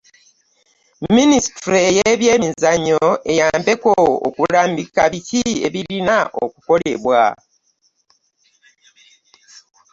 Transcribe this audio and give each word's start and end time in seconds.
Minisitule 1.15 1.79
y'emizannyo 1.97 3.05
eyambeko 3.31 3.91
okulambiko 4.27 5.01
biki 5.11 5.41
ebirina 5.65 6.17
okukolebwa. 6.43 7.21